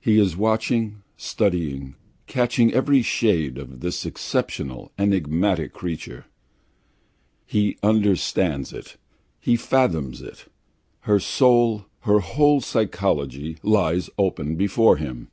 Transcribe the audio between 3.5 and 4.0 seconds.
of